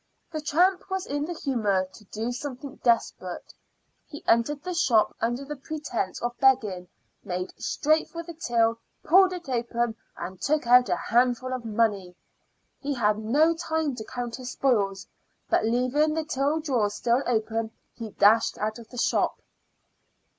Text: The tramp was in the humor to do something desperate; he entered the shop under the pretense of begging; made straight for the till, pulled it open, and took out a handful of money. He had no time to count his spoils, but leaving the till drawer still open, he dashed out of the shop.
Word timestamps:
The 0.31 0.41
tramp 0.41 0.89
was 0.89 1.05
in 1.05 1.25
the 1.25 1.33
humor 1.35 1.85
to 1.93 2.03
do 2.05 2.31
something 2.31 2.77
desperate; 2.77 3.53
he 4.07 4.23
entered 4.27 4.63
the 4.63 4.73
shop 4.73 5.15
under 5.21 5.45
the 5.45 5.55
pretense 5.55 6.19
of 6.23 6.35
begging; 6.39 6.87
made 7.23 7.53
straight 7.61 8.09
for 8.09 8.23
the 8.23 8.33
till, 8.33 8.79
pulled 9.03 9.31
it 9.31 9.47
open, 9.47 9.95
and 10.17 10.41
took 10.41 10.65
out 10.65 10.89
a 10.89 10.95
handful 10.95 11.53
of 11.53 11.65
money. 11.65 12.15
He 12.79 12.95
had 12.95 13.19
no 13.19 13.53
time 13.53 13.93
to 13.93 14.03
count 14.03 14.37
his 14.37 14.53
spoils, 14.53 15.05
but 15.51 15.65
leaving 15.65 16.15
the 16.15 16.25
till 16.25 16.59
drawer 16.61 16.89
still 16.89 17.21
open, 17.27 17.69
he 17.93 18.09
dashed 18.09 18.57
out 18.57 18.79
of 18.79 18.89
the 18.89 18.97
shop. 18.97 19.39